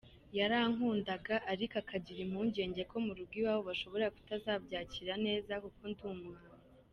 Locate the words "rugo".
3.17-3.33